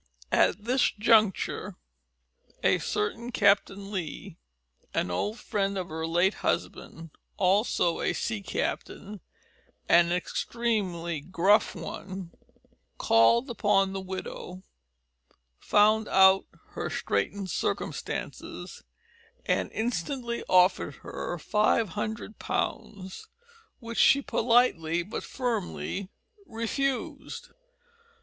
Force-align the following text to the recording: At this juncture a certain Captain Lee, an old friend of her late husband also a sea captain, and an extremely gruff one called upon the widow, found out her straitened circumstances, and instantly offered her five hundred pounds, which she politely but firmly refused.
At 0.31 0.63
this 0.65 0.89
juncture 0.97 1.75
a 2.63 2.79
certain 2.79 3.31
Captain 3.31 3.91
Lee, 3.91 4.39
an 4.95 5.11
old 5.11 5.37
friend 5.37 5.77
of 5.77 5.89
her 5.89 6.07
late 6.07 6.33
husband 6.41 7.11
also 7.37 8.01
a 8.01 8.11
sea 8.13 8.41
captain, 8.41 9.21
and 9.87 10.07
an 10.09 10.13
extremely 10.17 11.19
gruff 11.21 11.75
one 11.75 12.31
called 12.97 13.47
upon 13.47 13.93
the 13.93 14.01
widow, 14.01 14.63
found 15.59 16.07
out 16.07 16.47
her 16.69 16.89
straitened 16.89 17.51
circumstances, 17.51 18.83
and 19.45 19.71
instantly 19.71 20.43
offered 20.49 20.95
her 21.05 21.37
five 21.37 21.89
hundred 21.89 22.39
pounds, 22.39 23.27
which 23.77 23.99
she 23.99 24.23
politely 24.23 25.03
but 25.03 25.23
firmly 25.23 26.09
refused. 26.47 27.49